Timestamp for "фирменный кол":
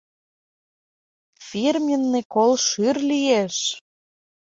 1.47-2.51